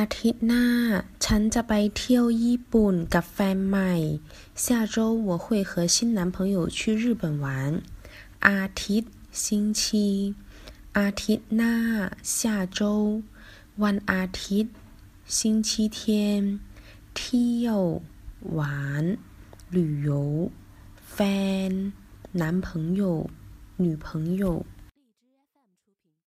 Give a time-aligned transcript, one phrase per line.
[0.00, 0.66] อาทิตย์หน้า
[1.24, 3.92] ฉันจะไปเที่ยวญี่ปุ่นกับแฟนใหม่
[4.64, 4.96] 下周
[5.28, 7.46] 我会和新男朋友去日本玩
[8.46, 9.12] อาทิตย์
[9.44, 9.44] 星
[9.80, 9.82] 期
[10.98, 11.76] อาทิตย์หน้า
[12.36, 12.40] 下
[12.78, 12.80] 周
[13.82, 14.72] วันอาทิตย์
[15.36, 15.98] 星期天
[17.16, 17.80] เที่ยว
[18.58, 18.60] 玩
[19.76, 19.78] 旅
[20.08, 20.10] 游
[21.12, 21.18] แฟ
[21.68, 21.70] น
[22.42, 22.66] 男朋
[23.00, 23.02] 友
[23.82, 24.42] 女朋友